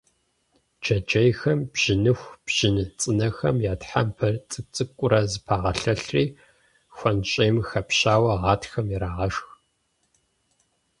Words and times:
Джэджьейхэм 0.83 1.59
бжьыныху, 1.71 2.31
бжьын 2.45 2.77
цӀынэхэм 2.99 3.55
я 3.71 3.73
тхьэмпэр 3.81 4.33
цӀыкӀу-цӀыкӀуурэ 4.49 5.21
зэпагъэлъэлъри, 5.31 6.25
хуэнщӀейм 6.95 7.57
хэпщауэ 7.69 8.33
гъатхэм 8.41 8.87
ирагъэшх. 8.95 9.47